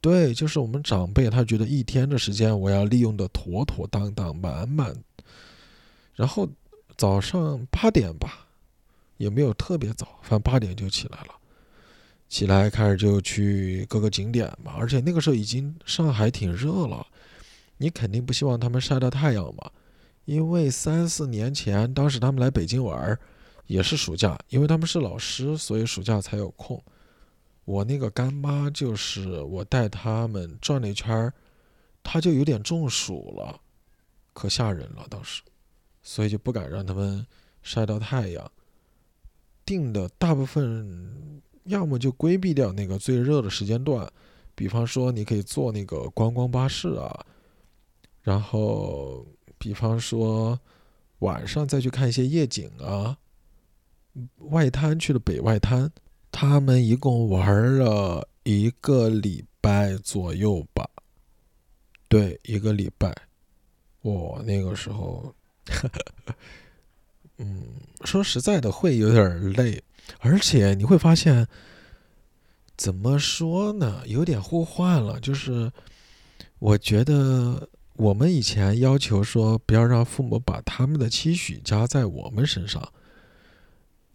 [0.00, 4.96] 对，就是我们长辈，他觉得一天的时间我要利用的妥妥当当、满满。
[6.14, 6.48] 然后
[6.96, 8.43] 早上八点吧，
[9.16, 11.34] 也没有特别早，反正八点就起来了，
[12.28, 14.74] 起来开始就去各个景点嘛。
[14.76, 17.06] 而且那个时候已经上海挺热了。
[17.76, 19.70] 你肯定不希望他们晒到太阳嘛？
[20.26, 23.18] 因为三四年前，当时他们来北京玩，
[23.66, 26.82] 也是暑假，因为他们是老师，所以暑假才有空。
[27.64, 31.32] 我那个干妈就是我带他们转了一圈，
[32.02, 33.60] 他就有点中暑了，
[34.32, 35.42] 可吓人了当时，
[36.02, 37.26] 所以就不敢让他们
[37.62, 38.50] 晒到太阳。
[39.64, 44.10] 定的大部分要么就规避掉那个最热的时间段，
[44.54, 47.26] 比方说你可以坐那个观光巴士啊。
[48.22, 49.26] 然后，
[49.58, 50.58] 比方说，
[51.18, 53.18] 晚上再去看一些夜景啊，
[54.38, 55.92] 外滩去了北外滩，
[56.32, 60.88] 他们一共玩了一个礼拜左右吧，
[62.08, 63.14] 对，一个礼拜。
[64.00, 65.34] 我那个时候，
[67.38, 67.62] 嗯，
[68.04, 69.82] 说实在的，会有点累，
[70.18, 71.46] 而且你会发现，
[72.76, 75.70] 怎么说呢，有点互换了，就是
[76.58, 77.68] 我觉得。
[77.96, 82.92] 我们以前要求说，不要让父母把他们的期许加在我们身上。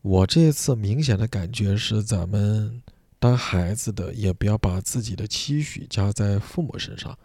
[0.01, 2.83] 我这次明显的感觉是，咱们
[3.19, 7.17] 当孩子的也不要把自己的期许加在父母身上。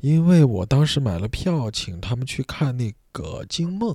[0.00, 3.94] 因为我当时买了票，请他们去看那个《惊梦》，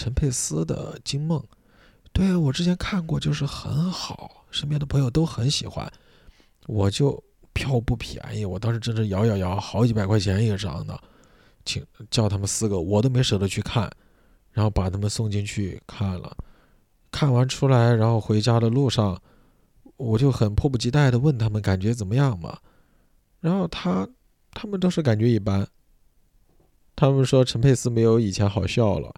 [0.00, 1.38] 陈佩斯的《惊梦》。
[2.10, 5.92] 对我之前看过，就是很好，身边的朋友都很喜欢，
[6.66, 7.22] 我就。
[7.52, 10.98] 票不便宜，我当时真是摇摇摇，好几百块钱一张的，
[11.64, 13.90] 请叫他们四个，我都没舍得去看，
[14.52, 16.34] 然后把他们送进去看了，
[17.10, 19.20] 看完出来，然后回家的路上，
[19.96, 22.56] 我就很迫不及待的问他们感觉怎么样嘛，
[23.40, 24.08] 然后他
[24.52, 25.66] 他们都是感觉一般，
[26.94, 29.12] 他们说陈佩斯没有以前好笑了，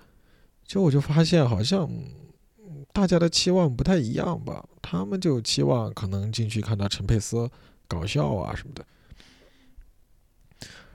[0.65, 1.91] 就我就发现好像
[2.93, 7.51] 大家的期望不太一样吧，他们就期望可能进去看到陈佩斯。
[7.89, 8.83] 搞笑啊什么的，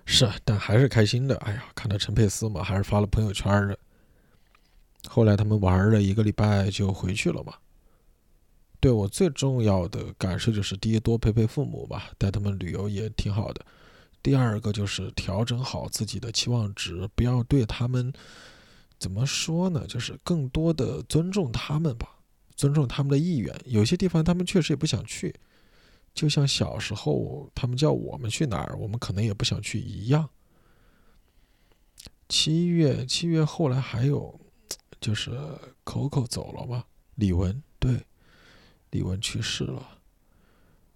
[0.03, 1.35] 是，但还是开心的。
[1.37, 3.77] 哎呀，看到陈佩斯嘛，还是发了朋友圈的。
[5.07, 7.53] 后来他们玩了一个礼拜就回去了嘛。
[8.79, 13.61] 对我最重要的感受就是：第一，多陪陪父母吧，带他们旅游也挺好的；
[14.23, 18.11] 第二个就是调整好自己的期望值，不要对他们
[18.99, 19.85] 怎么说呢？
[19.87, 22.19] 就是更多的尊重他们吧，
[22.55, 23.55] 尊重他们的意愿。
[23.65, 25.33] 有些地方他们确实也不想去。
[26.13, 30.27] 就像小时候，他们叫我们去哪儿，我们可能也不想去一样。
[32.27, 34.39] 七月，七月后来还有，
[34.99, 35.31] 就是
[35.85, 36.83] Coco 走了嘛，
[37.15, 38.03] 李玟对，
[38.89, 39.99] 李玟去世了。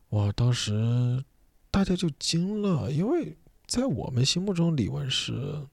[0.10, 1.24] 哇，当时
[1.70, 3.38] 大家就惊了，因为
[3.68, 5.68] 在我们心目中，李玟是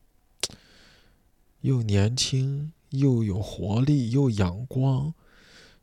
[1.60, 5.12] 又年轻又有活力又阳光，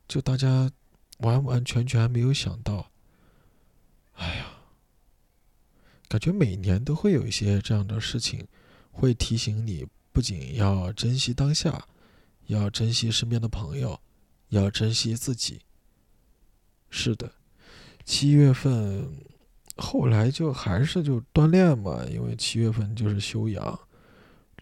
[0.08, 0.70] 就大家
[1.18, 2.90] 完完全全没有想到。
[4.14, 4.46] 哎呀，
[6.08, 8.46] 感觉每年都会有一些这样的事情，
[8.90, 11.86] 会提醒你，不仅要珍惜当下，
[12.46, 14.00] 要珍惜身边的朋友，
[14.48, 15.60] 要珍惜自己。
[16.88, 17.30] 是的，
[18.04, 19.18] 七月份
[19.76, 23.78] 后来就还是就锻炼嘛，因为七月份就是休养、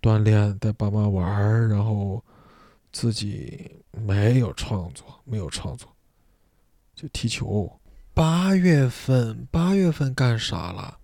[0.04, 2.22] 锻炼，带爸妈玩儿，然后
[2.92, 5.90] 自己没有创作，没有创作，
[6.94, 7.80] 就踢球。
[8.12, 10.98] 八月份，八月份干啥了？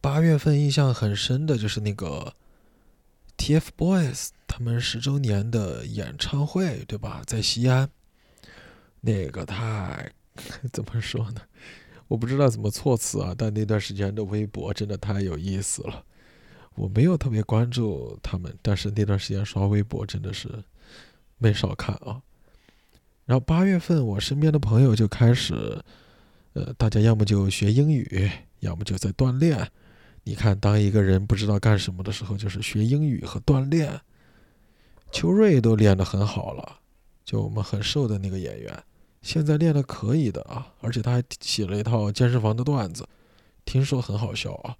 [0.00, 2.32] 八月份印象很深的就是那个
[3.38, 7.24] TFBOYS 他们十周年的演唱会，对吧？
[7.26, 7.90] 在西安，
[9.00, 10.12] 那个太
[10.72, 11.40] 怎么说呢？
[12.06, 13.34] 我不知道怎么措辞啊。
[13.36, 16.04] 但那段时间的微博真的太有意思了。
[16.74, 20.48] 我没有特别关注他们，但是那段时间刷微博真的是
[21.38, 22.20] 没少看啊。
[23.24, 25.82] 然后八月份，我身边的朋友就开始。
[26.54, 29.66] 呃，大家要么就学英语，要么就在锻炼。
[30.22, 33.98] 你看，当一个人不知道干什么的时候，就是学英语和锻炼。
[35.10, 36.80] 秋瑞都练得很好了，
[37.24, 38.84] 就我们很瘦的那个演员，
[39.22, 43.08] 现在练得可以的啊，而且他还写了一套健身房的段子，
[43.64, 44.76] 听说很好笑啊，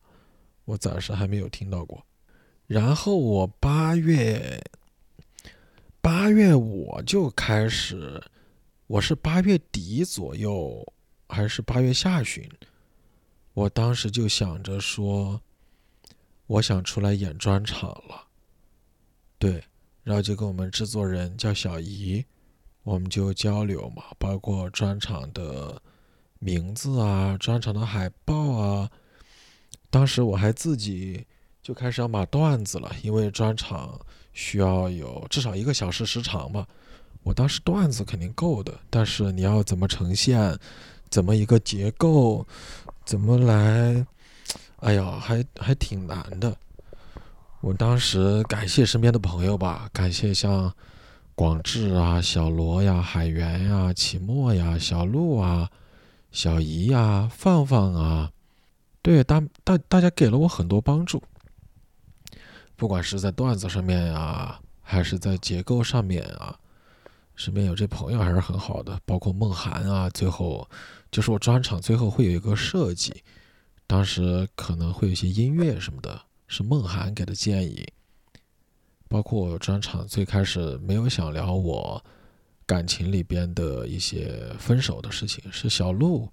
[0.65, 2.05] 我暂时还没有听到过。
[2.67, 4.63] 然后我八月
[6.01, 8.23] 八月我就开始，
[8.87, 10.93] 我是八月底左右，
[11.29, 12.49] 还是八月下旬，
[13.53, 15.41] 我当时就想着说，
[16.47, 18.29] 我想出来演专场了。
[19.39, 19.63] 对，
[20.03, 22.25] 然后就跟我们制作人叫小姨，
[22.85, 25.83] 我们就交流嘛，包括专场的
[26.39, 28.91] 名字啊，专场的海报啊。
[29.93, 31.23] 当时我还自己
[31.63, 34.01] 就开始要码段子了，因为专场
[34.33, 36.67] 需要有至少一个小时时长嘛。
[37.23, 40.59] 我当时段子肯定够的，但是你要怎么呈现，
[41.11, 42.47] 怎么一个结构，
[43.05, 44.07] 怎么来，
[44.81, 46.57] 哎呀，还还挺难的。
[47.61, 50.75] 我当时感谢身边的朋友吧，感谢像
[51.35, 55.71] 广志啊、小罗呀、海源呀、启墨呀、小鹿啊、
[56.31, 58.33] 小姨呀、放放啊，
[59.03, 61.23] 对大大大家给了我很多帮助，
[62.77, 66.59] 不管是在段子上面啊，还是在结构上面啊，
[67.35, 70.69] 身边有这朋友还是很好的，包括梦涵啊，最后
[71.11, 73.23] 就是我专场最后会有一个设计，
[73.87, 76.23] 当时可能会有一些音乐什么的。
[76.49, 77.83] 是梦涵给的建议，
[79.09, 82.05] 包括我专场最开始没有想聊我
[82.67, 86.31] 感情里边的一些分手的事情，是小鹿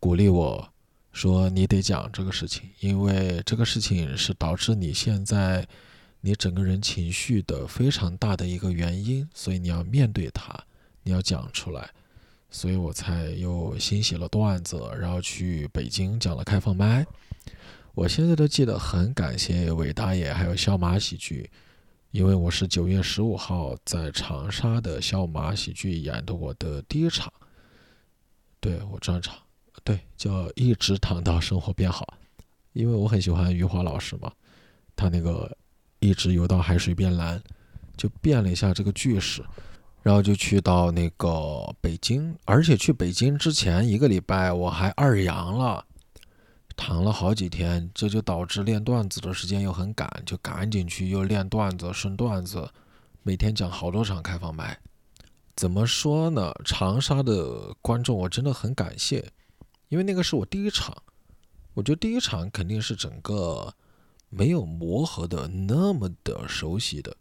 [0.00, 0.68] 鼓励我
[1.14, 5.66] 说你得讲这个事情，因为这个事情是导致你现在
[6.20, 10.52] 你整个人情绪的非常大的一个原因，所以你要面对它，
[11.04, 11.88] 你要讲出来，
[12.50, 17.06] 所以我才又新写了段子，然后去北京讲了开放麦。
[17.94, 21.48] 我现在都记得很感谢伟大爷还有笑马喜剧，
[22.10, 27.32] 因为我是九月十五号在长沙的笑马喜剧演的我的第一场，
[28.58, 29.36] 对我专场，
[29.84, 32.14] 对叫一直躺到生活变好，
[32.72, 34.32] 因为我很喜欢余华老师嘛，
[34.96, 35.56] 他那个
[36.00, 37.40] 一直游到海水变蓝，
[37.96, 39.44] 就变了一下这个句式，
[40.02, 45.84] 然后就去到那个北京，而且去北京之前一个礼拜我还二阳了。
[46.76, 52.68] 躺了好几天，这就导致练段子的时间又很赶，就赶紧去又练段子、顺段子，
[53.22, 54.76] 每天讲好多场开放麦。
[55.54, 56.52] 怎么说呢？
[56.64, 59.24] 长沙的观众我真的很感谢，
[59.94, 61.04] 因为那个是我第一场，
[61.72, 63.72] 我觉得第一场肯定是整个
[64.28, 67.16] 没有磨合的那么的熟悉的，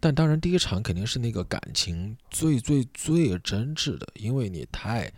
[0.00, 5.12] 但当然第一场肯定是那个感情最最最真挚的，因为你太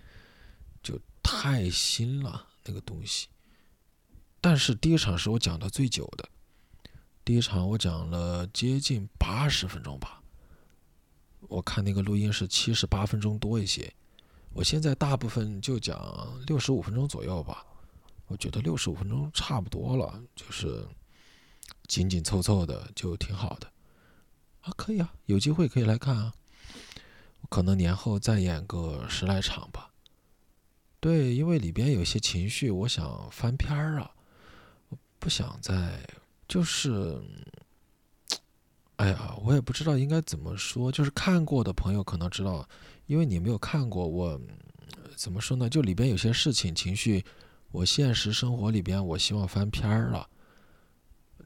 [0.83, 3.29] 就太新了那个东西。
[4.43, 6.29] 但是第一场是我讲的最久的，
[7.25, 10.21] 第一场我讲了接近八十分钟吧。
[11.49, 13.91] 我看那个录音是七十八分钟多一些，
[14.55, 17.67] 我现在大部分就讲六十五分钟左右吧。
[18.27, 20.87] 我觉得六十五分钟差不多了，就是
[21.89, 23.71] 紧紧凑凑的就挺好的。
[24.63, 26.33] 啊，可以啊，有机会可以来看啊。
[27.51, 29.91] 可能年后再演个十来场吧。
[31.01, 34.11] 对，因为里边有些情绪，我想翻篇儿啊。
[35.19, 36.01] 不想再，
[36.47, 37.21] 就是，
[38.97, 40.93] 哎呀，我也不知道应该怎么说。
[40.93, 42.67] 就是看过的朋友可能知道，
[43.07, 44.41] 因为你没有看过，我
[45.17, 45.69] 怎么说呢？
[45.69, 47.25] 就里边有些事情、情绪，
[47.71, 50.29] 我现实生活里边，我希望翻篇儿了。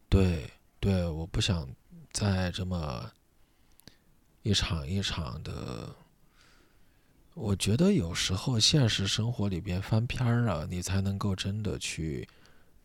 [0.09, 0.51] 对
[0.81, 1.69] 对，我不想
[2.13, 3.11] 再这么
[4.43, 5.95] 一场一场的。
[7.35, 12.29] 我觉得有时候现实生活里边翻篇儿了，你才能够真的去。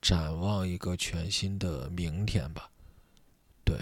[0.01, 2.69] 展望一个全新的明天吧。
[3.63, 3.77] 对，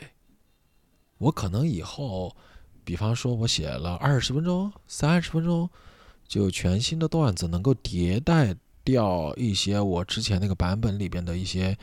[1.17, 2.37] 我可能以后，
[2.83, 5.69] 比方说，我写了二十分钟、三十分钟，
[6.27, 11.77] 就全新的段子，能够迭代掉一些我之前那个版本里边的一些，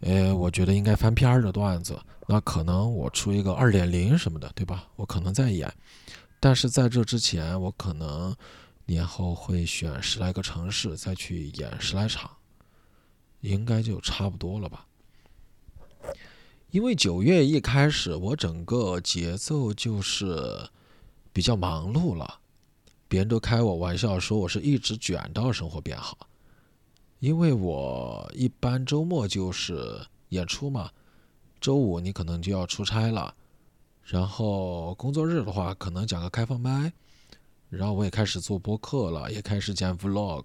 [0.00, 1.98] 呃，我觉得应该翻篇的段子。
[2.26, 4.86] 那可能我出一个二点零什么的，对吧？
[4.96, 5.72] 我可能再演。
[6.38, 8.34] 但是在这之前，我可能
[8.86, 12.30] 年后会选十来个城市再去演十来场。
[13.40, 14.84] 应该就差不多了吧，
[16.72, 20.68] 因为九月一开始，我整个节奏就是
[21.32, 22.38] 比较忙碌了，
[23.08, 26.28] 别人都开我玩笑说我是一直卷到生活变好，
[27.18, 30.88] 因为我一般周末就是演出嘛，
[31.60, 33.34] 周五你可能就要出差了，
[34.04, 36.92] 然后工作日的话可能讲个开放麦，
[37.68, 40.44] 然后我也开始做播客了，也开始剪 vlog，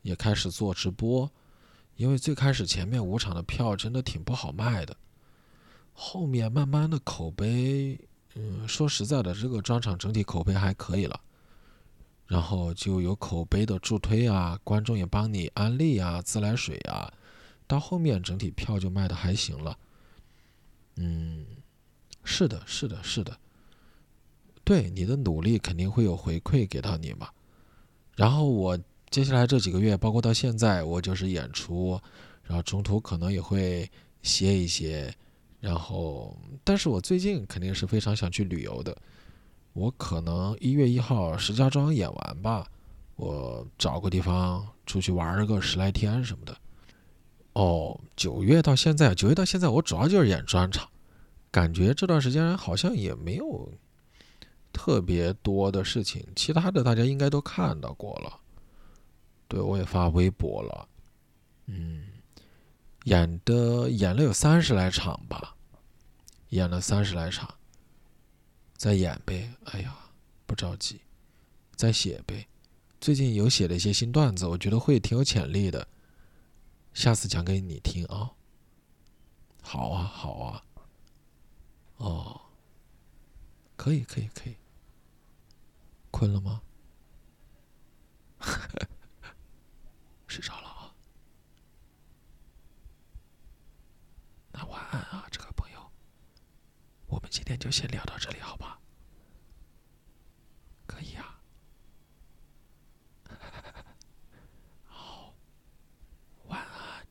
[0.00, 1.30] 也开始做直播。
[1.96, 4.96] 因为最开始前面五场的票真的挺不好卖的，
[5.92, 7.98] 后面慢慢的口碑，
[8.34, 11.20] 嗯，说实在的，这个专场整体口碑还可以了，
[12.26, 17.12] 然后就有口碑的助推啊，观众也帮你安利啊，自来水啊，
[17.66, 19.78] 到后面整体票就卖的还行了，
[20.96, 21.44] 嗯，
[22.24, 23.38] 是的，是的，是的，
[24.64, 27.28] 对你的努力肯定会有回馈给到你嘛。
[28.16, 28.78] 然后我
[29.10, 32.00] 接下来这几个月，包括到现在，我就是演出，
[32.42, 33.90] 然后中途可能也会
[34.22, 35.14] 歇一歇，
[35.62, 38.96] 然后，但是我最近肯定是非常想去旅游的。
[39.74, 42.66] 我可能一月一号石家庄演完吧，
[43.14, 46.56] 我找个地方出去玩个十来天什么的。
[47.52, 50.88] 哦，九月到现在，九月到现在，我主要就是演专场，
[51.52, 53.72] 感觉这段时间好像也没有
[54.72, 58.40] 特别多的事情，其他的大家应该都看到过了。
[59.46, 60.88] 对我也发微博了，
[61.66, 62.02] 嗯，
[63.04, 65.56] 演的演了有三十来场吧，
[66.50, 67.54] 演了三十来场。
[68.76, 69.96] 再演呗，哎呀，
[70.46, 71.00] 不着急，
[71.76, 72.48] 再写呗。
[73.00, 75.86] 最近有写了一些新段子，我觉得会挺有潜力的，
[76.92, 78.32] 下次讲给你听啊。
[79.62, 80.64] 好啊，好啊。
[81.98, 82.40] 哦，
[83.76, 84.56] 可以，可以，可以。
[86.10, 86.60] 困了吗？
[90.26, 90.68] 睡着了
[94.66, 95.90] 晚安啊，这个朋友。
[97.06, 98.78] 我们今天就先聊到这里，好吧？
[100.86, 101.40] 可以啊。
[104.86, 105.34] 好，
[106.46, 107.06] 晚安，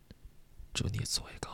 [0.74, 1.51] 祝你做一个。